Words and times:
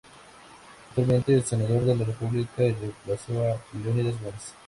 Actualmente 0.89 1.37
es 1.37 1.45
Senador 1.45 1.83
de 1.85 1.95
la 1.95 2.05
República 2.05 2.63
en 2.63 2.73
reemplazo 2.79 3.33
a 3.45 3.61
Leonidas 3.83 4.19
Gómez. 4.19 4.55